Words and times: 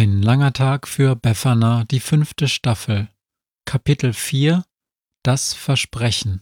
Ein 0.00 0.22
langer 0.22 0.52
Tag 0.52 0.86
für 0.86 1.16
Befana, 1.16 1.82
die 1.90 1.98
fünfte 1.98 2.46
Staffel. 2.46 3.08
Kapitel 3.64 4.12
4 4.12 4.62
Das 5.24 5.54
Versprechen. 5.54 6.40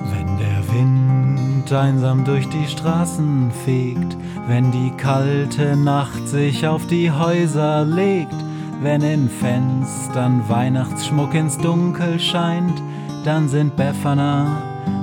Wenn 0.00 0.36
der 0.38 0.74
Wind 0.74 1.72
einsam 1.72 2.24
durch 2.24 2.48
die 2.48 2.66
Straßen 2.66 3.52
fegt, 3.64 4.16
wenn 4.48 4.72
die 4.72 4.90
kalte 4.96 5.76
Nacht 5.76 6.26
sich 6.26 6.66
auf 6.66 6.88
die 6.88 7.08
Häuser 7.12 7.84
legt, 7.84 8.34
wenn 8.80 9.02
in 9.02 9.30
Fenstern 9.30 10.48
Weihnachtsschmuck 10.48 11.34
ins 11.34 11.56
Dunkel 11.56 12.18
scheint, 12.18 12.82
dann 13.24 13.48
sind 13.48 13.76
Befana 13.76 14.71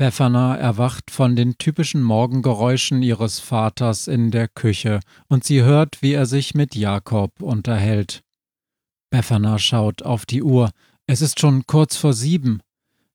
Befana 0.00 0.56
erwacht 0.56 1.10
von 1.10 1.36
den 1.36 1.58
typischen 1.58 2.02
Morgengeräuschen 2.02 3.02
ihres 3.02 3.38
Vaters 3.38 4.08
in 4.08 4.30
der 4.30 4.48
Küche 4.48 5.00
und 5.28 5.44
sie 5.44 5.60
hört, 5.60 6.00
wie 6.00 6.14
er 6.14 6.24
sich 6.24 6.54
mit 6.54 6.74
Jakob 6.74 7.42
unterhält. 7.42 8.22
Befana 9.10 9.58
schaut 9.58 10.00
auf 10.00 10.24
die 10.24 10.42
Uhr. 10.42 10.70
Es 11.06 11.20
ist 11.20 11.38
schon 11.38 11.66
kurz 11.66 11.98
vor 11.98 12.14
sieben. 12.14 12.62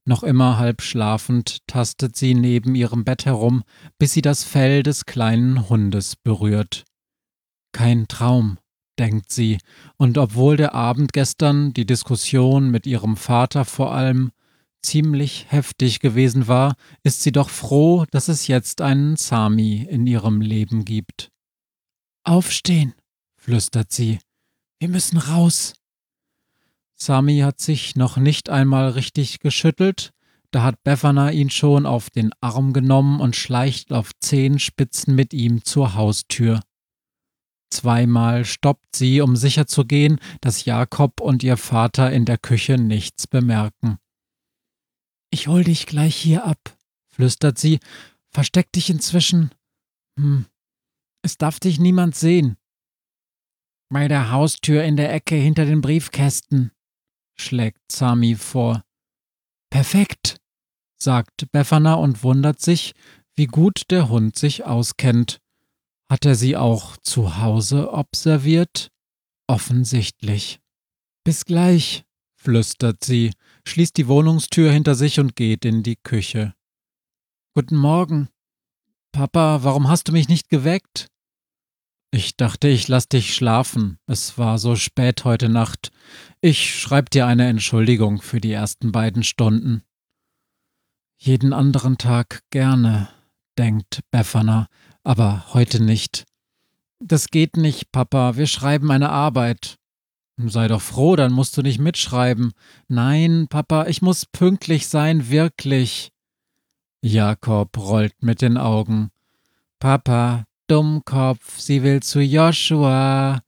Noch 0.06 0.22
immer 0.22 0.60
halb 0.60 0.84
schlafend 0.84 1.66
tastet 1.66 2.16
sie 2.16 2.36
neben 2.36 2.76
ihrem 2.76 3.04
Bett 3.04 3.26
herum, 3.26 3.64
bis 3.98 4.14
sie 4.14 4.22
das 4.22 4.44
Fell 4.44 4.84
des 4.84 5.08
kleinen 5.08 5.68
Hundes 5.68 6.16
berührt. 6.16 6.86
Kein 7.72 8.08
Traum, 8.08 8.60
denkt 9.00 9.32
sie, 9.32 9.58
und 9.98 10.20
obwohl 10.20 10.56
der 10.56 10.76
Abend 10.76 11.14
gestern, 11.14 11.74
die 11.74 11.88
Diskussion 11.88 12.70
mit 12.70 12.86
ihrem 12.86 13.18
Vater 13.18 13.66
vor 13.66 13.92
allem, 13.92 14.30
ziemlich 14.86 15.48
heftig 15.50 16.00
gewesen 16.00 16.48
war, 16.48 16.76
ist 17.04 17.24
sie 17.24 17.32
doch 17.32 17.50
froh, 17.50 18.06
dass 18.12 18.28
es 18.28 18.48
jetzt 18.48 18.82
einen 18.82 19.16
Sami 19.16 19.86
in 19.90 20.08
ihrem 20.08 20.42
Leben 20.42 20.86
gibt. 20.86 21.32
Aufstehen, 22.24 22.94
flüstert 23.36 23.92
sie. 23.92 24.20
Wir 24.80 24.90
müssen 24.90 25.18
raus. 25.18 25.74
Sami 26.96 27.40
hat 27.40 27.60
sich 27.60 27.96
noch 27.96 28.18
nicht 28.18 28.50
einmal 28.50 28.90
richtig 28.90 29.40
geschüttelt, 29.40 30.12
da 30.52 30.64
hat 30.64 30.84
Befana 30.84 31.32
ihn 31.32 31.50
schon 31.50 31.86
auf 31.86 32.10
den 32.10 32.32
Arm 32.40 32.72
genommen 32.72 33.20
und 33.20 33.36
schleicht 33.36 33.92
auf 33.92 34.12
Zehenspitzen 34.22 35.14
mit 35.14 35.34
ihm 35.34 35.66
zur 35.66 35.96
Haustür. 35.96 36.62
Zweimal 37.70 38.46
stoppt 38.46 38.96
sie, 38.96 39.20
um 39.20 39.36
sicherzugehen, 39.36 40.18
dass 40.40 40.64
Jakob 40.64 41.20
und 41.20 41.44
ihr 41.44 41.58
Vater 41.58 42.12
in 42.12 42.24
der 42.24 42.38
Küche 42.38 42.78
nichts 42.78 43.28
bemerken. 43.28 43.98
Ich 45.30 45.48
hol 45.48 45.64
dich 45.64 45.86
gleich 45.86 46.16
hier 46.16 46.46
ab, 46.46 46.78
flüstert 47.08 47.58
sie. 47.58 47.80
Versteck 48.30 48.72
dich 48.72 48.90
inzwischen. 48.90 49.52
Hm, 50.18 50.46
es 51.22 51.38
darf 51.38 51.60
dich 51.60 51.80
niemand 51.80 52.16
sehen. 52.16 52.58
Bei 53.90 54.08
der 54.08 54.32
Haustür 54.32 54.84
in 54.84 54.98
der 54.98 55.14
Ecke 55.14 55.36
hinter 55.36 55.66
den 55.66 55.82
Briefkästen, 55.82 56.72
schlägt 57.36 57.92
Sami 57.92 58.36
vor. 58.36 58.84
Perfekt, 59.70 60.38
sagt 60.98 61.52
Befana 61.52 61.96
und 61.96 62.24
wundert 62.24 62.62
sich, 62.62 62.94
wie 63.36 63.48
gut 63.48 63.84
der 63.90 64.10
Hund 64.10 64.38
sich 64.38 64.66
auskennt. 64.66 65.40
Hat 66.10 66.26
er 66.26 66.36
sie 66.36 66.56
auch 66.56 66.98
zu 66.98 67.38
Hause 67.38 67.92
observiert? 67.92 68.92
Offensichtlich. 69.48 70.60
Bis 71.24 71.46
gleich, 71.46 72.06
flüstert 72.36 73.04
sie, 73.04 73.32
schließt 73.68 73.98
die 73.98 74.08
Wohnungstür 74.08 74.72
hinter 74.72 74.96
sich 74.96 75.20
und 75.20 75.36
geht 75.36 75.66
in 75.66 75.84
die 75.84 75.98
Küche. 75.98 76.54
Guten 77.54 77.76
Morgen. 77.76 78.30
Papa, 79.12 79.64
warum 79.64 79.88
hast 79.88 80.08
du 80.08 80.12
mich 80.12 80.28
nicht 80.28 80.50
geweckt? 80.50 81.08
Ich 82.12 82.38
dachte, 82.38 82.68
ich 82.68 82.88
lass 82.88 83.10
dich 83.10 83.34
schlafen. 83.34 84.00
Es 84.08 84.38
war 84.38 84.58
so 84.58 84.76
spät 84.76 85.26
heute 85.26 85.50
Nacht. 85.50 85.92
Ich 86.42 86.80
schreib 86.80 87.10
dir 87.10 87.28
eine 87.28 87.48
Entschuldigung 87.48 88.22
für 88.22 88.40
die 88.40 88.52
ersten 88.52 88.92
beiden 88.92 89.24
Stunden. 89.24 89.84
Jeden 91.18 91.54
anderen 91.54 91.98
Tag 91.98 92.42
gerne, 92.52 93.10
denkt 93.58 94.02
Befana, 94.12 94.68
aber 95.04 95.54
heute 95.54 95.84
nicht. 95.84 96.26
Das 97.00 97.28
geht 97.28 97.58
nicht, 97.58 97.92
Papa, 97.92 98.38
wir 98.38 98.48
schreiben 98.48 98.92
eine 98.92 99.10
Arbeit. 99.10 99.78
Sei 100.38 100.68
doch 100.68 100.82
froh, 100.82 101.16
dann 101.16 101.32
musst 101.32 101.56
du 101.58 101.62
nicht 101.62 101.80
mitschreiben. 101.80 102.52
Nein, 102.88 103.48
Papa, 103.50 103.86
ich 103.88 104.02
muss 104.02 104.26
pünktlich 104.26 104.88
sein, 104.88 105.30
wirklich. 105.30 106.12
Jakob 107.02 107.78
rollt 107.78 108.22
mit 108.22 108.42
den 108.42 108.58
Augen. 108.58 109.12
Papa, 109.80 110.46
Dummkopf, 110.68 111.60
sie 111.60 111.84
will 111.84 112.02
zu 112.02 112.20
Joshua. 112.20 113.42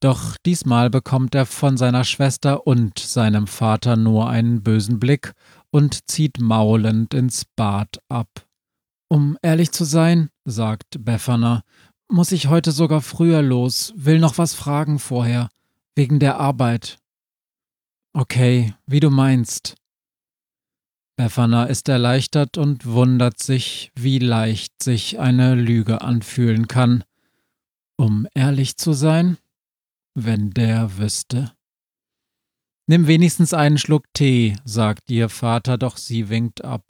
Doch 0.00 0.36
diesmal 0.44 0.90
bekommt 0.90 1.34
er 1.34 1.46
von 1.46 1.76
seiner 1.76 2.04
Schwester 2.04 2.66
und 2.66 2.98
seinem 2.98 3.46
Vater 3.46 3.96
nur 3.96 4.28
einen 4.28 4.62
bösen 4.62 4.98
Blick 4.98 5.32
und 5.70 6.08
zieht 6.08 6.40
maulend 6.40 7.14
ins 7.14 7.44
Bad 7.44 8.00
ab. 8.08 8.28
Um 9.08 9.38
ehrlich 9.42 9.70
zu 9.70 9.84
sein, 9.84 10.30
sagt 10.44 11.04
Befana, 11.04 11.62
muss 12.08 12.32
ich 12.32 12.48
heute 12.48 12.72
sogar 12.72 13.00
früher 13.00 13.42
los, 13.42 13.92
will 13.96 14.18
noch 14.18 14.38
was 14.38 14.54
fragen 14.54 14.98
vorher. 14.98 15.48
Wegen 15.96 16.18
der 16.18 16.38
Arbeit. 16.38 16.98
Okay, 18.12 18.74
wie 18.86 19.00
du 19.00 19.08
meinst. 19.08 19.76
Befana 21.16 21.64
ist 21.64 21.88
erleichtert 21.88 22.58
und 22.58 22.84
wundert 22.84 23.38
sich, 23.38 23.92
wie 23.94 24.18
leicht 24.18 24.82
sich 24.82 25.18
eine 25.18 25.54
Lüge 25.54 26.02
anfühlen 26.02 26.68
kann. 26.68 27.02
Um 27.96 28.26
ehrlich 28.34 28.76
zu 28.76 28.92
sein, 28.92 29.38
wenn 30.14 30.50
der 30.50 30.98
wüsste. 30.98 31.52
Nimm 32.86 33.06
wenigstens 33.06 33.54
einen 33.54 33.78
Schluck 33.78 34.04
Tee, 34.12 34.54
sagt 34.66 35.10
ihr 35.10 35.30
Vater, 35.30 35.78
doch 35.78 35.96
sie 35.96 36.28
winkt 36.28 36.62
ab. 36.62 36.84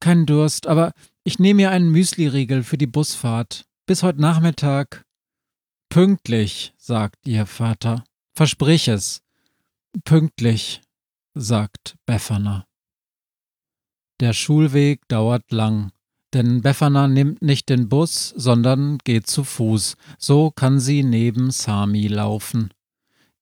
Kein 0.00 0.26
Durst, 0.26 0.66
aber 0.66 0.92
ich 1.22 1.38
nehme 1.38 1.58
mir 1.58 1.70
einen 1.70 1.92
Müsliriegel 1.92 2.64
für 2.64 2.78
die 2.78 2.88
Busfahrt. 2.88 3.64
Bis 3.86 4.02
heute 4.02 4.20
Nachmittag. 4.20 5.04
Pünktlich, 5.92 6.72
sagt 6.78 7.26
ihr 7.26 7.44
Vater. 7.44 8.02
Versprich 8.34 8.88
es. 8.88 9.20
Pünktlich, 10.04 10.80
sagt 11.34 11.98
Befana. 12.06 12.66
Der 14.18 14.32
Schulweg 14.32 15.06
dauert 15.08 15.52
lang, 15.52 15.92
denn 16.32 16.62
Befana 16.62 17.08
nimmt 17.08 17.42
nicht 17.42 17.68
den 17.68 17.90
Bus, 17.90 18.30
sondern 18.30 18.96
geht 19.04 19.26
zu 19.26 19.44
Fuß. 19.44 19.98
So 20.16 20.50
kann 20.50 20.80
sie 20.80 21.02
neben 21.02 21.50
Sami 21.50 22.06
laufen. 22.08 22.72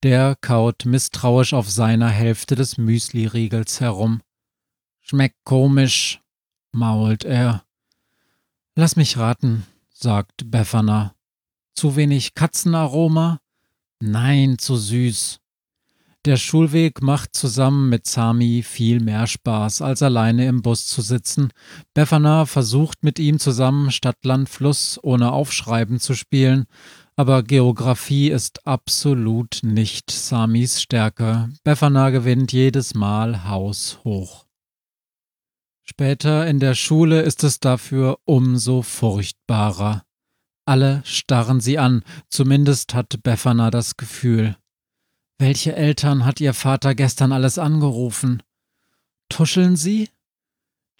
Der 0.02 0.34
kaut 0.40 0.86
misstrauisch 0.86 1.54
auf 1.54 1.70
seiner 1.70 2.08
Hälfte 2.08 2.56
des 2.56 2.78
Müsliriegels 2.78 3.80
herum. 3.80 4.22
Schmeckt 5.02 5.38
komisch, 5.44 6.20
mault 6.72 7.22
er. 7.22 7.64
Lass 8.74 8.96
mich 8.96 9.18
raten, 9.18 9.68
sagt 9.92 10.50
Befana. 10.50 11.14
Zu 11.74 11.96
wenig 11.96 12.34
Katzenaroma? 12.34 13.40
Nein, 14.00 14.58
zu 14.58 14.76
süß. 14.76 15.40
Der 16.26 16.36
Schulweg 16.36 17.00
macht 17.00 17.34
zusammen 17.34 17.88
mit 17.88 18.06
Sami 18.06 18.62
viel 18.62 19.00
mehr 19.00 19.26
Spaß, 19.26 19.80
als 19.80 20.02
alleine 20.02 20.46
im 20.46 20.60
Bus 20.60 20.86
zu 20.86 21.00
sitzen. 21.00 21.50
Befana 21.94 22.44
versucht 22.44 23.02
mit 23.02 23.18
ihm 23.18 23.38
zusammen 23.38 23.90
Stadt, 23.90 24.22
Land, 24.22 24.50
Fluss 24.50 25.00
ohne 25.02 25.32
Aufschreiben 25.32 25.98
zu 25.98 26.12
spielen, 26.14 26.66
aber 27.16 27.42
Geografie 27.42 28.30
ist 28.30 28.66
absolut 28.66 29.60
nicht 29.62 30.10
Samis 30.10 30.82
Stärke. 30.82 31.48
Befana 31.64 32.10
gewinnt 32.10 32.52
jedes 32.52 32.94
Mal 32.94 33.48
haushoch. 33.48 34.44
Später 35.84 36.46
in 36.46 36.60
der 36.60 36.74
Schule 36.74 37.22
ist 37.22 37.44
es 37.44 37.60
dafür 37.60 38.18
umso 38.26 38.82
furchtbarer. 38.82 40.04
Alle 40.70 41.02
starren 41.04 41.58
sie 41.58 41.80
an, 41.80 42.04
zumindest 42.28 42.94
hat 42.94 43.24
Befana 43.24 43.72
das 43.72 43.96
Gefühl. 43.96 44.56
Welche 45.36 45.74
Eltern 45.74 46.24
hat 46.24 46.40
ihr 46.40 46.54
Vater 46.54 46.94
gestern 46.94 47.32
alles 47.32 47.58
angerufen? 47.58 48.40
Tuscheln 49.28 49.74
sie? 49.74 50.10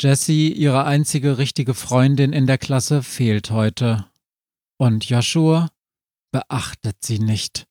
Jessie, 0.00 0.52
ihre 0.52 0.86
einzige 0.86 1.38
richtige 1.38 1.74
Freundin 1.74 2.32
in 2.32 2.48
der 2.48 2.58
Klasse, 2.58 3.04
fehlt 3.04 3.52
heute. 3.52 4.06
Und 4.76 5.08
Joshua 5.08 5.68
beachtet 6.32 6.96
sie 7.04 7.20
nicht. 7.20 7.68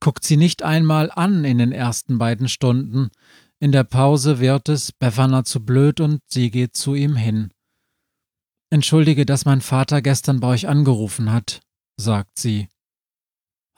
Guckt 0.00 0.24
sie 0.24 0.38
nicht 0.38 0.62
einmal 0.62 1.10
an 1.10 1.44
in 1.44 1.58
den 1.58 1.72
ersten 1.72 2.16
beiden 2.16 2.48
Stunden. 2.48 3.10
In 3.60 3.70
der 3.70 3.84
Pause 3.84 4.40
wird 4.40 4.70
es 4.70 4.92
Befana 4.92 5.44
zu 5.44 5.62
blöd 5.62 6.00
und 6.00 6.22
sie 6.26 6.50
geht 6.50 6.74
zu 6.74 6.94
ihm 6.94 7.16
hin. 7.16 7.50
Entschuldige, 8.72 9.26
dass 9.26 9.44
mein 9.44 9.60
Vater 9.60 10.00
gestern 10.00 10.40
bei 10.40 10.48
euch 10.48 10.66
angerufen 10.66 11.30
hat, 11.30 11.60
sagt 11.98 12.38
sie. 12.38 12.70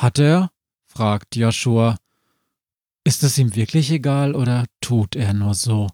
Hat 0.01 0.21
er? 0.21 0.53
fragt 0.87 1.35
Joshua. 1.35 1.97
Ist 3.03 3.25
es 3.25 3.37
ihm 3.37 3.57
wirklich 3.57 3.91
egal 3.91 4.37
oder 4.37 4.67
tut 4.81 5.17
er 5.17 5.33
nur 5.33 5.55
so? 5.55 5.89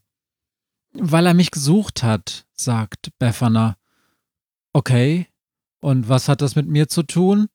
Weil 0.92 1.24
er 1.24 1.32
mich 1.32 1.50
gesucht 1.50 2.02
hat, 2.02 2.44
sagt 2.52 3.08
Befana. 3.18 3.78
Okay, 4.74 5.28
und 5.80 6.10
was 6.10 6.28
hat 6.28 6.42
das 6.42 6.54
mit 6.54 6.68
mir 6.68 6.90
zu 6.90 7.02
tun? 7.02 7.48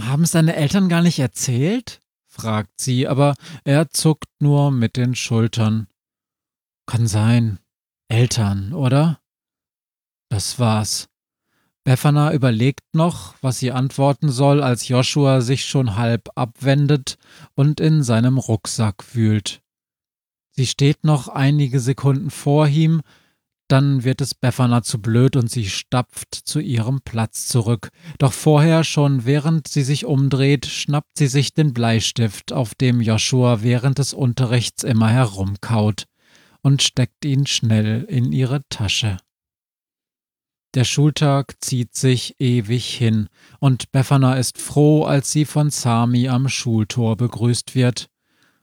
Haben 0.00 0.22
es 0.22 0.30
deine 0.30 0.56
Eltern 0.56 0.88
gar 0.88 1.02
nicht 1.02 1.18
erzählt? 1.18 2.00
fragt 2.24 2.80
sie, 2.80 3.06
aber 3.06 3.34
er 3.64 3.90
zuckt 3.90 4.30
nur 4.40 4.70
mit 4.70 4.96
den 4.96 5.14
Schultern. 5.14 5.88
Kann 6.86 7.06
sein. 7.06 7.58
Eltern, 8.08 8.72
oder? 8.72 9.20
Das 10.28 10.58
war's. 10.58 11.08
Befana 11.84 12.32
überlegt 12.32 12.94
noch, 12.94 13.34
was 13.42 13.58
sie 13.58 13.70
antworten 13.70 14.30
soll, 14.30 14.62
als 14.62 14.88
Joshua 14.88 15.42
sich 15.42 15.66
schon 15.66 15.96
halb 15.96 16.30
abwendet 16.34 17.18
und 17.54 17.78
in 17.78 18.02
seinem 18.02 18.38
Rucksack 18.38 19.14
wühlt. 19.14 19.60
Sie 20.52 20.66
steht 20.66 21.04
noch 21.04 21.28
einige 21.28 21.80
Sekunden 21.80 22.30
vor 22.30 22.68
ihm, 22.68 23.02
dann 23.68 24.04
wird 24.04 24.20
es 24.20 24.34
Befana 24.34 24.82
zu 24.82 25.00
blöd 25.00 25.36
und 25.36 25.50
sie 25.50 25.68
stapft 25.68 26.34
zu 26.34 26.60
ihrem 26.60 27.00
Platz 27.00 27.48
zurück. 27.48 27.90
Doch 28.18 28.32
vorher, 28.32 28.84
schon 28.84 29.24
während 29.24 29.68
sie 29.68 29.82
sich 29.82 30.04
umdreht, 30.04 30.66
schnappt 30.66 31.18
sie 31.18 31.26
sich 31.26 31.54
den 31.54 31.72
Bleistift, 31.72 32.52
auf 32.52 32.74
dem 32.74 33.00
Joshua 33.00 33.62
während 33.62 33.98
des 33.98 34.12
Unterrichts 34.12 34.84
immer 34.84 35.10
herumkaut, 35.10 36.04
und 36.60 36.82
steckt 36.82 37.24
ihn 37.24 37.46
schnell 37.46 38.04
in 38.04 38.32
ihre 38.32 38.62
Tasche. 38.68 39.16
Der 40.74 40.82
Schultag 40.82 41.54
zieht 41.60 41.94
sich 41.94 42.34
ewig 42.40 42.92
hin, 42.92 43.28
und 43.60 43.92
Befana 43.92 44.34
ist 44.34 44.58
froh, 44.58 45.04
als 45.04 45.30
sie 45.30 45.44
von 45.44 45.70
Sami 45.70 46.28
am 46.28 46.48
Schultor 46.48 47.16
begrüßt 47.16 47.76
wird. 47.76 48.10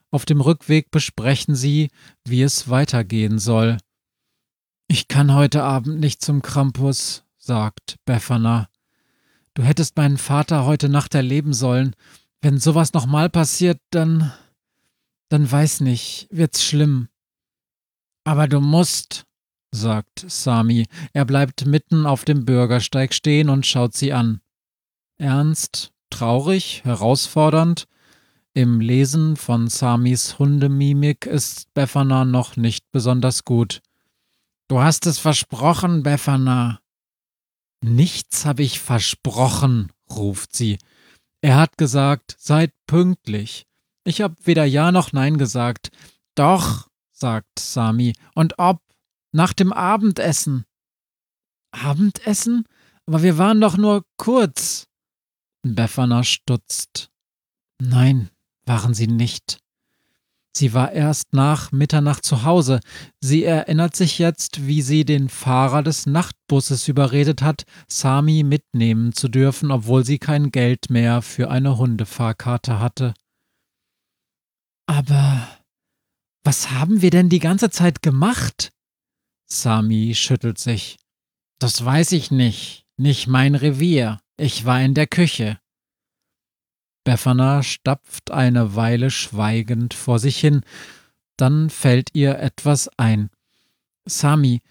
Auf 0.10 0.26
dem 0.26 0.42
Rückweg 0.42 0.92
besprechen 0.92 1.56
sie, 1.56 1.90
wie 2.26 2.42
es 2.42 2.70
weitergehen 2.70 3.40
soll. 3.40 3.78
Ich 4.90 5.08
kann 5.08 5.34
heute 5.34 5.64
Abend 5.64 6.02
nicht 6.02 6.22
zum 6.22 6.42
Krampus, 6.42 7.24
sagt 7.38 7.96
Befana. 8.04 8.68
Du 9.54 9.64
hättest 9.64 9.96
meinen 9.96 10.18
Vater 10.18 10.66
heute 10.66 10.90
Nacht 10.90 11.16
erleben 11.16 11.54
sollen. 11.54 11.96
Wenn 12.42 12.60
sowas 12.60 12.92
nochmal 12.92 13.30
passiert, 13.30 13.80
dann. 13.92 14.34
dann 15.30 15.50
weiß 15.50 15.80
nicht, 15.80 16.28
wird's 16.30 16.62
schlimm. 16.62 17.08
Aber 18.26 18.50
du 18.50 18.60
musst, 18.60 19.26
sagt 19.72 20.26
Sami. 20.28 20.88
Er 21.14 21.26
bleibt 21.26 21.66
mitten 21.66 22.06
auf 22.06 22.26
dem 22.26 22.46
Bürgersteig 22.46 23.14
stehen 23.14 23.50
und 23.50 23.66
schaut 23.66 23.96
sie 23.96 24.14
an. 24.14 24.42
Ernst, 25.18 25.92
traurig, 26.10 26.84
herausfordernd. 26.84 27.88
Im 28.54 28.82
Lesen 28.82 29.38
von 29.38 29.68
Samis 29.68 30.38
Hundemimik 30.38 31.26
ist 31.26 31.74
Befana 31.74 32.26
noch 32.26 32.58
nicht 32.58 32.92
besonders 32.92 33.46
gut. 33.46 33.82
Du 34.68 34.82
hast 34.82 35.06
es 35.06 35.20
versprochen, 35.20 36.04
Befana. 36.04 36.80
Nichts 37.84 38.46
habe 38.46 38.64
ich 38.64 38.80
versprochen, 38.80 39.92
ruft 40.10 40.56
sie. 40.56 40.78
Er 41.42 41.56
hat 41.56 41.78
gesagt, 41.78 42.36
seid 42.38 42.72
pünktlich. 42.88 43.66
Ich 44.04 44.22
habe 44.22 44.36
weder 44.44 44.66
Ja 44.66 44.92
noch 44.92 45.14
Nein 45.14 45.38
gesagt. 45.38 45.90
Doch, 46.36 46.88
sagt 47.12 47.60
Sami. 47.60 48.14
Und 48.36 48.60
ob? 48.60 48.82
Nach 49.32 49.54
dem 49.54 49.72
Abendessen. 49.72 50.66
Abendessen? 51.72 52.66
Aber 53.06 53.24
wir 53.24 53.38
waren 53.38 53.62
doch 53.62 53.78
nur 53.78 54.04
kurz. 54.18 54.88
Befana 55.64 56.24
stutzt. 56.24 57.12
Nein, 57.80 58.30
waren 58.66 58.94
sie 58.94 59.08
nicht. 59.08 59.60
Sie 60.54 60.74
war 60.74 60.92
erst 60.92 61.34
nach 61.34 61.72
Mitternacht 61.72 62.26
zu 62.26 62.44
Hause. 62.44 62.82
Sie 63.22 63.44
erinnert 63.44 63.96
sich 63.96 64.20
jetzt, 64.20 64.68
wie 64.68 64.82
sie 64.82 65.06
den 65.06 65.30
Fahrer 65.30 65.82
des 65.82 66.06
Nachtbusses 66.06 66.88
überredet 66.90 67.42
hat, 67.42 67.64
Sami 67.88 68.44
mitnehmen 68.44 69.14
zu 69.14 69.30
dürfen, 69.30 69.72
obwohl 69.72 70.06
sie 70.06 70.20
kein 70.20 70.52
Geld 70.52 70.90
mehr 70.90 71.22
für 71.22 71.50
eine 71.50 71.78
Hundefahrkarte 71.78 72.80
hatte. 72.80 73.14
Aber 74.88 75.48
was 76.44 76.72
haben 76.72 77.02
wir 77.02 77.12
denn 77.12 77.30
die 77.30 77.40
ganze 77.40 77.70
Zeit 77.70 78.02
gemacht? 78.02 78.72
Sami 79.52 80.16
schüttelt 80.16 80.60
sich. 80.60 80.98
Das 81.60 81.84
weiß 81.84 82.14
ich 82.14 82.32
nicht. 82.32 82.86
Nicht 82.96 83.28
mein 83.28 83.56
Revier. 83.56 84.22
Ich 84.38 84.64
war 84.64 84.82
in 84.82 84.94
der 84.94 85.08
Küche. 85.08 85.60
Befana 87.04 87.62
stapft 87.62 88.32
eine 88.32 88.76
Weile 88.76 89.12
schweigend 89.12 89.94
vor 89.94 90.20
sich 90.20 90.40
hin. 90.40 90.62
Dann 91.36 91.70
fällt 91.70 92.12
ihr 92.14 92.40
etwas 92.40 92.90
ein. 92.98 93.30
Sami, 94.06 94.62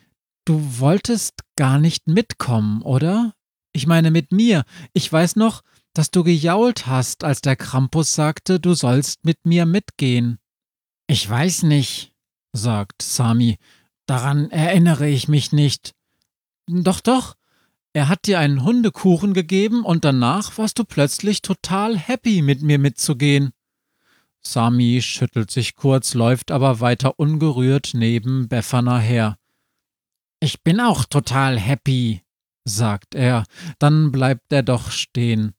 du 0.46 0.78
wolltest 0.78 1.34
gar 1.56 1.78
nicht 1.78 2.06
mitkommen, 2.06 2.80
oder? 2.80 3.34
Ich 3.72 3.86
meine 3.86 4.10
mit 4.10 4.32
mir. 4.32 4.64
Ich 4.94 5.12
weiß 5.12 5.36
noch, 5.36 5.60
dass 5.92 6.10
du 6.10 6.24
gejault 6.24 6.86
hast, 6.86 7.22
als 7.22 7.42
der 7.42 7.56
Krampus 7.56 8.14
sagte, 8.14 8.58
du 8.58 8.72
sollst 8.72 9.26
mit 9.26 9.44
mir 9.44 9.66
mitgehen. 9.66 10.38
Ich 11.06 11.28
weiß 11.28 11.64
nicht, 11.64 12.14
sagt 12.52 13.02
Sami. 13.02 13.58
Daran 14.10 14.50
erinnere 14.50 15.08
ich 15.08 15.28
mich 15.28 15.52
nicht. 15.52 15.94
Doch, 16.66 16.98
doch. 16.98 17.36
Er 17.92 18.08
hat 18.08 18.26
dir 18.26 18.40
einen 18.40 18.64
Hundekuchen 18.64 19.34
gegeben 19.34 19.84
und 19.84 20.04
danach 20.04 20.58
warst 20.58 20.80
du 20.80 20.84
plötzlich 20.84 21.42
total 21.42 21.96
happy, 21.96 22.42
mit 22.42 22.60
mir 22.60 22.80
mitzugehen. 22.80 23.52
Sami 24.40 25.00
schüttelt 25.00 25.52
sich 25.52 25.76
kurz, 25.76 26.14
läuft 26.14 26.50
aber 26.50 26.80
weiter 26.80 27.20
ungerührt 27.20 27.92
neben 27.94 28.48
Befana 28.48 28.98
her. 28.98 29.38
Ich 30.40 30.64
bin 30.64 30.80
auch 30.80 31.04
total 31.04 31.56
happy, 31.56 32.24
sagt 32.64 33.14
er, 33.14 33.44
dann 33.78 34.10
bleibt 34.10 34.52
er 34.52 34.64
doch 34.64 34.90
stehen. 34.90 35.52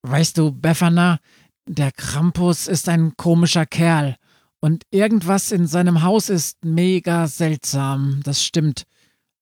Weißt 0.00 0.38
du, 0.38 0.52
Befana, 0.52 1.18
der 1.66 1.92
Krampus 1.92 2.66
ist 2.66 2.88
ein 2.88 3.14
komischer 3.18 3.66
Kerl 3.66 4.16
und 4.60 4.84
irgendwas 4.90 5.52
in 5.52 5.66
seinem 5.66 6.02
Haus 6.02 6.28
ist 6.28 6.64
mega 6.64 7.26
seltsam, 7.26 8.20
das 8.24 8.42
stimmt. 8.42 8.84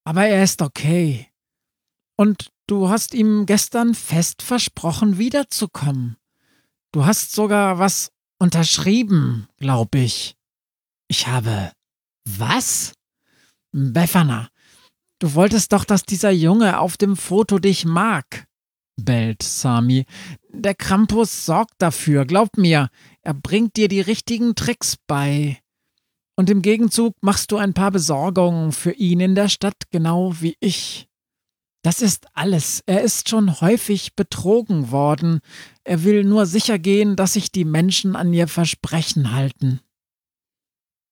Aber 0.04 0.26
er 0.26 0.44
ist 0.44 0.62
okay. 0.62 1.28
Und 2.16 2.50
du 2.66 2.88
hast 2.88 3.14
ihm 3.14 3.46
gestern 3.46 3.94
fest 3.94 4.42
versprochen, 4.42 5.18
wiederzukommen. 5.18 6.16
Du 6.92 7.04
hast 7.04 7.32
sogar 7.32 7.78
was 7.78 8.10
unterschrieben, 8.38 9.48
glaub 9.58 9.94
ich. 9.94 10.36
Ich 11.08 11.26
habe. 11.26 11.72
Was? 12.24 12.94
Befana, 13.72 14.48
du 15.18 15.34
wolltest 15.34 15.72
doch, 15.72 15.84
dass 15.84 16.02
dieser 16.02 16.30
Junge 16.30 16.80
auf 16.80 16.96
dem 16.96 17.16
Foto 17.16 17.58
dich 17.58 17.84
mag, 17.84 18.46
bellt 18.96 19.42
Sami. 19.42 20.06
Der 20.58 20.74
Krampus 20.74 21.44
sorgt 21.44 21.74
dafür, 21.78 22.24
glaub 22.24 22.56
mir. 22.56 22.88
Er 23.20 23.34
bringt 23.34 23.76
dir 23.76 23.88
die 23.88 24.00
richtigen 24.00 24.54
Tricks 24.54 24.96
bei. 25.06 25.58
Und 26.34 26.48
im 26.48 26.62
Gegenzug 26.62 27.14
machst 27.20 27.52
du 27.52 27.58
ein 27.58 27.74
paar 27.74 27.90
Besorgungen 27.90 28.72
für 28.72 28.92
ihn 28.92 29.20
in 29.20 29.34
der 29.34 29.50
Stadt, 29.50 29.90
genau 29.90 30.32
wie 30.40 30.56
ich. 30.60 31.08
Das 31.82 32.00
ist 32.00 32.26
alles. 32.32 32.82
Er 32.86 33.02
ist 33.02 33.28
schon 33.28 33.60
häufig 33.60 34.16
betrogen 34.16 34.90
worden. 34.90 35.40
Er 35.84 36.04
will 36.04 36.24
nur 36.24 36.46
sicher 36.46 36.78
gehen, 36.78 37.16
dass 37.16 37.34
sich 37.34 37.52
die 37.52 37.66
Menschen 37.66 38.16
an 38.16 38.32
ihr 38.32 38.48
Versprechen 38.48 39.32
halten. 39.32 39.80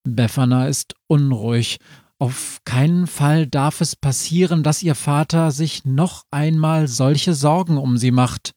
Befana 0.04 0.68
ist 0.68 0.94
unruhig. 1.06 1.78
Auf 2.18 2.60
keinen 2.64 3.06
Fall 3.06 3.46
darf 3.46 3.82
es 3.82 3.94
passieren, 3.94 4.62
dass 4.62 4.82
ihr 4.82 4.94
Vater 4.94 5.50
sich 5.50 5.84
noch 5.84 6.24
einmal 6.30 6.88
solche 6.88 7.34
Sorgen 7.34 7.76
um 7.76 7.98
sie 7.98 8.10
macht. 8.10 8.54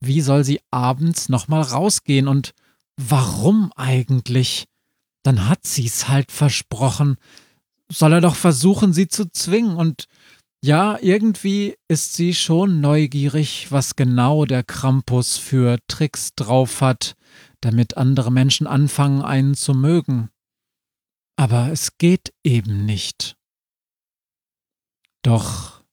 Wie 0.00 0.20
soll 0.20 0.44
sie 0.44 0.60
abends 0.70 1.28
nochmal 1.28 1.62
rausgehen 1.62 2.28
und 2.28 2.54
warum 2.96 3.72
eigentlich? 3.76 4.66
Dann 5.22 5.48
hat 5.48 5.66
sie's 5.66 6.08
halt 6.08 6.30
versprochen. 6.30 7.16
Soll 7.90 8.12
er 8.12 8.20
doch 8.20 8.36
versuchen, 8.36 8.92
sie 8.92 9.08
zu 9.08 9.30
zwingen 9.30 9.76
und 9.76 10.06
ja, 10.64 10.98
irgendwie 11.00 11.76
ist 11.88 12.14
sie 12.14 12.34
schon 12.34 12.80
neugierig, 12.80 13.70
was 13.70 13.94
genau 13.94 14.46
der 14.46 14.64
Krampus 14.64 15.36
für 15.36 15.78
Tricks 15.86 16.34
drauf 16.34 16.80
hat, 16.80 17.14
damit 17.60 17.96
andere 17.96 18.32
Menschen 18.32 18.66
anfangen, 18.66 19.22
einen 19.22 19.54
zu 19.54 19.74
mögen. 19.74 20.30
Aber 21.36 21.70
es 21.70 21.98
geht 21.98 22.32
eben 22.42 22.84
nicht. 22.84 23.36
Doch 25.22 25.84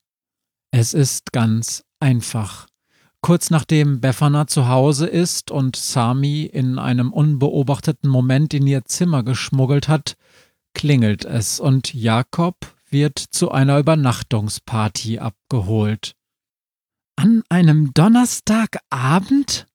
es 0.72 0.94
ist 0.94 1.32
ganz 1.34 1.84
einfach. 2.00 2.68
Kurz 3.24 3.50
nachdem 3.50 4.02
Befana 4.02 4.48
zu 4.48 4.68
Hause 4.68 5.08
ist 5.08 5.50
und 5.50 5.78
Sami 5.78 6.44
in 6.44 6.78
einem 6.78 7.14
unbeobachteten 7.14 8.10
Moment 8.10 8.54
in 8.54 8.68
ihr 8.68 8.84
Zimmer 8.84 9.24
geschmuggelt 9.24 9.88
hat, 9.88 10.18
klingelt 10.74 11.24
es 11.24 11.62
und 11.62 11.94
Jakob 11.94 12.76
wird 12.90 13.18
zu 13.18 13.50
einer 13.50 13.80
Übernachtungsparty 13.80 15.20
abgeholt. 15.20 16.18
An 17.16 17.44
einem 17.48 17.94
Donnerstagabend? 17.94 19.68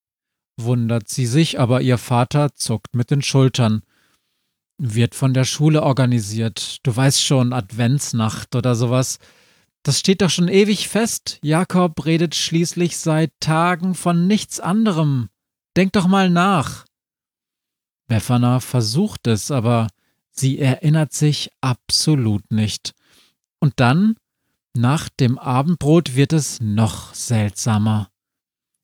wundert 0.61 1.09
sie 1.09 1.25
sich, 1.25 1.59
aber 1.59 1.81
ihr 1.81 1.97
Vater 1.97 2.55
zuckt 2.55 2.95
mit 2.95 3.11
den 3.11 3.23
Schultern. 3.23 3.81
Wird 4.77 5.15
von 5.15 5.33
der 5.33 5.45
Schule 5.45 5.85
organisiert. 5.85 6.81
Du 6.83 6.95
weißt 6.95 7.25
schon, 7.25 7.55
Adventsnacht 7.55 8.55
oder 8.55 8.75
sowas. 8.75 9.19
Das 9.83 10.01
steht 10.01 10.23
doch 10.23 10.31
schon 10.31 10.49
ewig 10.49 10.89
fest. 10.89 11.39
Jakob 11.43 12.05
redet 12.05 12.35
schließlich 12.35 12.99
seit 12.99 13.33
Tagen 13.41 13.95
von 13.95 14.27
nichts 14.27 14.61
anderem. 14.61 15.29
Denk 15.77 15.93
doch 15.93 16.07
mal 16.07 16.31
nach. 16.31 16.85
Befana 18.09 18.61
versucht 18.61 19.27
es, 19.27 19.51
aber 19.51 19.89
sie 20.31 20.59
erinnert 20.59 21.13
sich 21.13 21.51
absolut 21.61 22.51
nicht. 22.51 22.95
Und 23.61 23.75
dann, 23.77 24.17
nach 24.75 25.09
dem 25.09 25.39
Abendbrot, 25.39 26.17
wird 26.17 26.33
es 26.33 26.61
noch 26.61 27.15
seltsamer. 27.15 28.11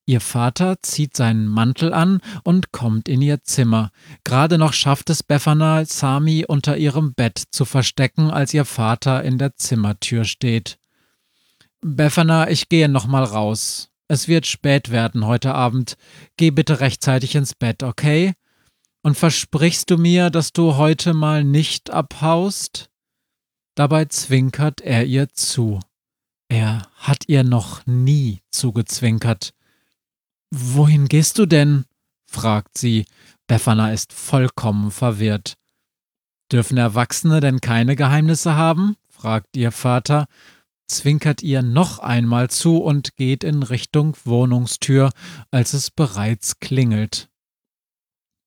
Ihr 0.06 0.20
Vater 0.20 0.82
zieht 0.82 1.16
seinen 1.16 1.46
Mantel 1.46 1.94
an 1.94 2.20
und 2.42 2.72
kommt 2.72 3.08
in 3.08 3.22
ihr 3.22 3.42
Zimmer. 3.42 3.90
Gerade 4.22 4.58
noch 4.58 4.74
schafft 4.74 5.08
es 5.08 5.22
Befana, 5.22 5.86
Sami 5.86 6.44
unter 6.46 6.76
ihrem 6.76 7.14
Bett 7.14 7.42
zu 7.50 7.64
verstecken, 7.64 8.30
als 8.30 8.52
ihr 8.52 8.66
Vater 8.66 9.22
in 9.24 9.38
der 9.38 9.56
Zimmertür 9.56 10.24
steht. 10.24 10.78
Befana, 11.86 12.48
ich 12.48 12.70
gehe 12.70 12.88
noch 12.88 13.06
mal 13.06 13.24
raus. 13.24 13.90
Es 14.08 14.26
wird 14.26 14.46
spät 14.46 14.90
werden 14.90 15.26
heute 15.26 15.52
Abend. 15.54 15.98
Geh 16.38 16.50
bitte 16.50 16.80
rechtzeitig 16.80 17.34
ins 17.34 17.54
Bett, 17.54 17.82
okay? 17.82 18.32
Und 19.02 19.18
versprichst 19.18 19.90
du 19.90 19.98
mir, 19.98 20.30
dass 20.30 20.54
du 20.54 20.76
heute 20.76 21.12
mal 21.12 21.44
nicht 21.44 21.90
abhaust? 21.90 22.88
Dabei 23.74 24.06
zwinkert 24.06 24.80
er 24.80 25.04
ihr 25.04 25.28
zu. 25.34 25.78
Er 26.48 26.88
hat 26.94 27.24
ihr 27.26 27.44
noch 27.44 27.84
nie 27.84 28.40
zugezwinkert. 28.50 29.52
Wohin 30.50 31.06
gehst 31.06 31.36
du 31.36 31.44
denn? 31.44 31.84
fragt 32.24 32.78
sie. 32.78 33.04
Befana 33.46 33.92
ist 33.92 34.14
vollkommen 34.14 34.90
verwirrt. 34.90 35.58
Dürfen 36.50 36.78
Erwachsene 36.78 37.40
denn 37.40 37.60
keine 37.60 37.94
Geheimnisse 37.94 38.54
haben? 38.54 38.96
fragt 39.10 39.54
ihr 39.54 39.70
Vater, 39.70 40.26
zwinkert 40.86 41.42
ihr 41.42 41.62
noch 41.62 41.98
einmal 41.98 42.50
zu 42.50 42.78
und 42.78 43.16
geht 43.16 43.44
in 43.44 43.62
Richtung 43.62 44.16
Wohnungstür, 44.24 45.10
als 45.50 45.72
es 45.72 45.90
bereits 45.90 46.60
klingelt. 46.60 47.28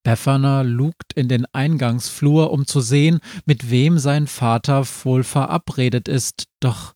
Befana 0.03 0.61
lugt 0.61 1.11
in 1.15 1.27
den 1.27 1.45
Eingangsflur, 1.51 2.51
um 2.51 2.65
zu 2.65 2.79
sehen, 2.79 3.19
mit 3.45 3.69
wem 3.69 3.99
sein 3.99 4.27
Vater 4.27 4.87
wohl 5.03 5.25
verabredet 5.25 6.07
ist, 6.07 6.45
doch 6.61 6.93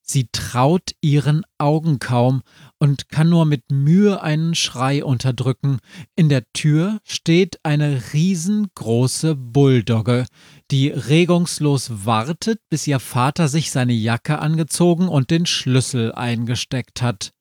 sie 0.00 0.28
traut 0.30 0.92
ihren 1.00 1.42
Augen 1.58 1.98
kaum 1.98 2.42
und 2.78 3.08
kann 3.08 3.30
nur 3.30 3.46
mit 3.46 3.72
Mühe 3.72 4.22
einen 4.22 4.54
Schrei 4.54 5.04
unterdrücken. 5.04 5.78
In 6.14 6.28
der 6.28 6.44
Tür 6.52 7.00
steht 7.02 7.58
eine 7.64 8.00
riesengroße 8.12 9.34
Bulldogge, 9.34 10.26
die 10.72 10.88
regungslos 10.88 12.06
wartet, 12.06 12.60
bis 12.70 12.86
ihr 12.86 12.98
Vater 12.98 13.46
sich 13.46 13.70
seine 13.70 13.92
Jacke 13.92 14.38
angezogen 14.38 15.06
und 15.06 15.30
den 15.30 15.46
Schlüssel 15.46 16.12
eingesteckt 16.12 17.02
hat. 17.02 17.32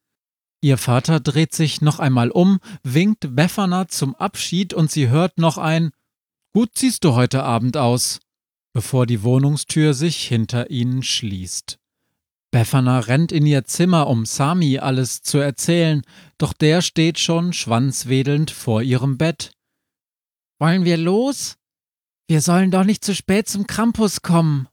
Ihr 0.62 0.78
Vater 0.78 1.20
dreht 1.20 1.54
sich 1.56 1.82
noch 1.82 2.00
einmal 2.00 2.30
um, 2.30 2.60
winkt 2.84 3.36
Befana 3.36 3.88
zum 3.88 4.14
Abschied 4.16 4.74
und 4.74 4.92
sie 4.92 5.10
hört 5.10 5.40
noch 5.40 5.58
ein 5.58 5.92
Gut 6.54 6.72
siehst 6.76 7.06
du 7.06 7.14
heute 7.16 7.44
Abend 7.44 7.78
aus, 7.78 8.20
bevor 8.74 9.06
die 9.06 9.24
Wohnungstür 9.24 9.94
sich 9.94 10.28
hinter 10.28 10.70
ihnen 10.70 11.02
schließt. 11.02 11.80
Befana 12.52 13.00
rennt 13.00 13.32
in 13.32 13.46
ihr 13.46 13.64
Zimmer, 13.64 14.08
um 14.08 14.26
Sami 14.26 14.78
alles 14.78 15.22
zu 15.22 15.38
erzählen, 15.38 16.02
doch 16.38 16.52
der 16.52 16.82
steht 16.82 17.20
schon 17.20 17.54
schwanzwedelnd 17.54 18.52
vor 18.52 18.82
ihrem 18.82 19.18
Bett. 19.18 19.54
Wollen 20.60 20.84
wir 20.84 20.98
los? 20.98 21.56
Wir 22.32 22.40
sollen 22.40 22.72
doch 22.72 22.86
nicht 22.86 23.04
zu 23.04 23.14
spät 23.14 23.50
zum 23.50 23.68
Krampus 23.68 24.22
kommen 24.22 24.70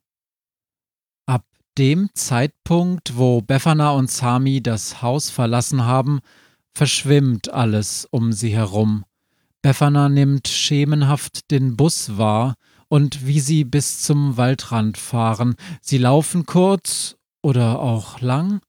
dem 1.78 2.10
Zeitpunkt, 2.12 3.16
wo 3.16 3.40
Befana 3.40 3.92
und 3.92 4.10
Sami 4.10 4.60
das 4.60 5.00
Haus 5.00 5.30
verlassen 5.30 5.84
haben, 5.84 6.18
verschwimmt 6.74 7.52
alles 7.52 8.06
um 8.10 8.32
sie 8.32 8.50
herum. 8.50 9.04
Befana 9.62 10.08
nimmt 10.08 10.48
schemenhaft 10.48 11.50
den 11.52 11.76
Bus 11.76 12.18
wahr 12.18 12.54
und 12.88 13.26
wie 13.26 13.38
sie 13.38 13.64
bis 13.64 14.02
zum 14.02 14.36
Waldrand 14.36 14.98
fahren. 14.98 15.54
Sie 15.80 15.98
laufen 15.98 16.46
kurz 16.46 17.16
oder 17.42 17.78
auch 17.78 18.20
lang 18.20 18.60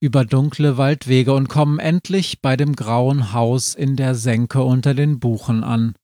über 0.00 0.24
dunkle 0.24 0.76
Waldwege 0.78 1.32
und 1.32 1.48
kommen 1.48 1.80
endlich 1.80 2.40
bei 2.40 2.56
dem 2.56 2.76
grauen 2.76 3.32
Haus 3.32 3.74
in 3.74 3.96
der 3.96 4.14
Senke 4.14 4.62
unter 4.62 4.94
den 4.94 5.18
Buchen 5.18 5.64
an. 5.64 5.94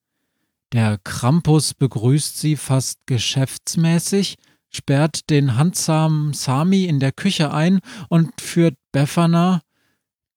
Der 0.72 0.98
Krampus 1.02 1.72
begrüßt 1.72 2.38
sie 2.38 2.56
fast 2.56 2.98
geschäftsmäßig, 3.06 4.36
sperrt 4.68 5.30
den 5.30 5.56
handsamen 5.56 6.34
Sami 6.34 6.84
in 6.84 7.00
der 7.00 7.12
Küche 7.12 7.52
ein 7.54 7.80
und 8.10 8.38
führt 8.38 8.76
Befana. 8.92 9.62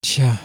Tja, 0.02 0.40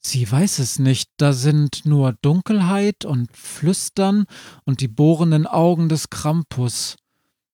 sie 0.00 0.30
weiß 0.30 0.60
es 0.60 0.78
nicht, 0.78 1.10
da 1.18 1.34
sind 1.34 1.84
nur 1.84 2.14
Dunkelheit 2.22 3.04
und 3.04 3.36
Flüstern 3.36 4.24
und 4.64 4.80
die 4.80 4.88
bohrenden 4.88 5.46
Augen 5.46 5.90
des 5.90 6.08
Krampus. 6.08 6.96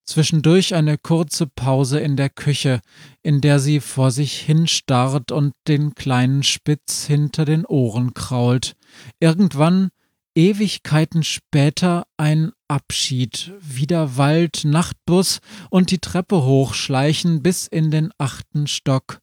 Zwischendurch 0.04 0.74
eine 0.74 0.96
kurze 0.96 1.48
Pause 1.48 1.98
in 1.98 2.16
der 2.16 2.28
Küche, 2.28 2.80
in 3.22 3.40
der 3.40 3.58
sie 3.58 3.80
vor 3.80 4.12
sich 4.12 4.38
hinstarrt 4.38 5.32
und 5.32 5.54
den 5.66 5.94
kleinen 5.96 6.44
Spitz 6.44 7.06
hinter 7.06 7.44
den 7.44 7.66
Ohren 7.66 8.14
krault. 8.14 8.74
Irgendwann 9.18 9.90
Ewigkeiten 10.34 11.24
später 11.24 12.06
ein 12.16 12.52
Abschied, 12.68 13.52
wieder 13.60 14.16
Wald, 14.16 14.62
Nachtbus 14.64 15.40
und 15.70 15.90
die 15.90 15.98
Treppe 15.98 16.44
hochschleichen 16.44 17.42
bis 17.42 17.66
in 17.66 17.90
den 17.90 18.10
achten 18.18 18.66
Stock. 18.66 19.20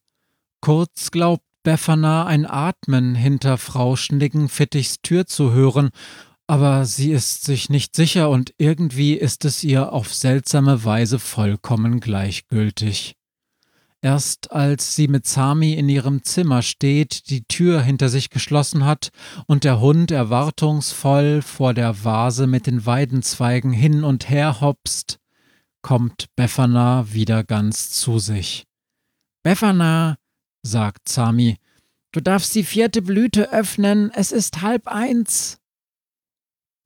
Kurz 0.60 1.10
glaubt 1.10 1.44
Befana 1.62 2.26
ein 2.26 2.46
Atmen 2.46 3.14
hinter 3.14 3.58
Frau 3.58 3.96
Schnickenfittichs 3.96 5.02
Tür 5.02 5.26
zu 5.26 5.52
hören, 5.52 5.90
aber 6.46 6.84
sie 6.86 7.10
ist 7.10 7.44
sich 7.44 7.68
nicht 7.68 7.94
sicher 7.94 8.30
und 8.30 8.54
irgendwie 8.58 9.14
ist 9.14 9.44
es 9.44 9.62
ihr 9.62 9.92
auf 9.92 10.14
seltsame 10.14 10.84
Weise 10.84 11.18
vollkommen 11.18 12.00
gleichgültig. 12.00 13.19
Erst 14.02 14.50
als 14.50 14.96
sie 14.96 15.08
mit 15.08 15.26
Sami 15.26 15.74
in 15.74 15.90
ihrem 15.90 16.22
Zimmer 16.22 16.62
steht, 16.62 17.28
die 17.28 17.44
Tür 17.44 17.82
hinter 17.82 18.08
sich 18.08 18.30
geschlossen 18.30 18.86
hat 18.86 19.10
und 19.46 19.64
der 19.64 19.80
Hund 19.80 20.10
erwartungsvoll 20.10 21.42
vor 21.42 21.74
der 21.74 22.02
Vase 22.02 22.46
mit 22.46 22.66
den 22.66 22.86
Weidenzweigen 22.86 23.72
hin 23.72 24.02
und 24.02 24.30
her 24.30 24.62
hopst, 24.62 25.18
kommt 25.82 26.26
Befana 26.34 27.12
wieder 27.12 27.44
ganz 27.44 27.90
zu 27.90 28.18
sich. 28.18 28.64
Befana, 29.42 30.16
sagt 30.62 31.08
Sami, 31.08 31.58
du 32.12 32.20
darfst 32.20 32.54
die 32.54 32.64
vierte 32.64 33.02
Blüte 33.02 33.52
öffnen, 33.52 34.10
es 34.14 34.32
ist 34.32 34.62
halb 34.62 34.88
eins. 34.88 35.58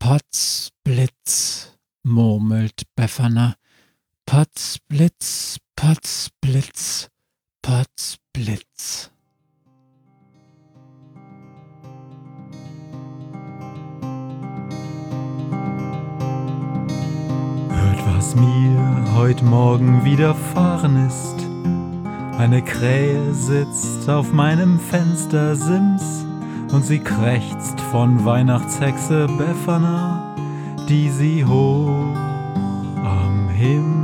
Potzblitz, 0.01 1.79
murmelt 2.03 2.83
Befana. 2.97 3.55
Potzblitz, 4.27 5.59
Patz, 5.77 6.31
Blitz, 6.41 7.09
Patz, 7.61 8.17
Blitz. 8.33 9.11
Hört, 17.71 18.17
was 18.17 18.35
mir 18.37 19.15
heute 19.15 19.45
Morgen 19.45 20.05
widerfahren 20.05 21.07
ist. 21.07 21.35
Eine 22.39 22.63
Krähe 22.63 23.35
sitzt 23.35 24.09
auf 24.09 24.33
meinem 24.33 24.79
Fenstersims 24.79 26.25
und 26.73 26.85
sie 26.85 27.01
krächzt 27.01 27.81
von 27.91 28.25
Weihnachtshexe 28.25 29.27
Befana, 29.27 30.35
die 30.89 31.11
sie 31.11 31.45
hoch 31.45 32.17
am 33.05 33.49
Himmel 33.51 34.04